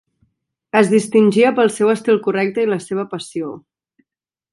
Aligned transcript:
Es 0.79 0.87
distingia 0.93 1.51
pel 1.59 1.69
seu 1.75 1.91
estil 1.95 2.17
correcte 2.29 2.65
i 2.65 2.71
la 2.71 2.79
seva 2.87 3.05
passió. 3.13 3.53